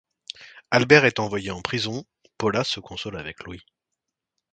Albert 0.71 1.05
est 1.05 1.19
envoyé 1.19 1.51
en 1.51 1.61
prison, 1.61 2.05
Pola 2.39 2.63
se 2.63 2.79
console 2.79 3.17
avec 3.19 3.43
Louis. 3.43 3.61